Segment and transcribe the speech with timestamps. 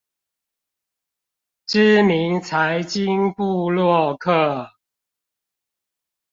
[1.67, 4.71] 知名財經部落客